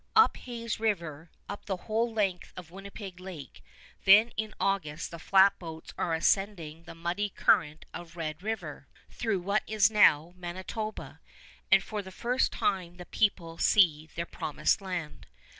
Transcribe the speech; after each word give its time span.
Up 0.15 0.35
Hayes 0.35 0.79
River, 0.79 1.29
up 1.47 1.65
the 1.67 1.77
whole 1.85 2.11
length 2.11 2.53
of 2.57 2.71
Winnipeg 2.71 3.19
Lake, 3.19 3.63
then 4.03 4.29
in 4.29 4.55
August 4.59 5.11
the 5.11 5.19
flatboats 5.19 5.93
are 5.95 6.15
ascending 6.15 6.85
the 6.85 6.95
muddy 6.95 7.29
current 7.29 7.85
of 7.93 8.15
Red 8.15 8.41
River, 8.41 8.87
through 9.11 9.41
what 9.41 9.61
is 9.67 9.91
now 9.91 10.33
Manitoba, 10.35 11.21
and 11.71 11.83
for 11.83 12.01
the 12.01 12.09
first 12.09 12.51
time 12.51 12.95
the 12.97 13.05
people 13.05 13.59
see 13.59 14.09
their 14.15 14.25
Promised 14.25 14.81
Land. 14.81 15.27